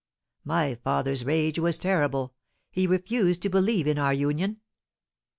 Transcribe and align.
My 0.43 0.73
father's 0.73 1.23
rage 1.23 1.59
was 1.59 1.77
terrible; 1.77 2.33
he 2.71 2.87
refused 2.87 3.43
to 3.43 3.49
believe 3.49 3.85
in 3.85 3.99
our 3.99 4.15
union. 4.15 4.59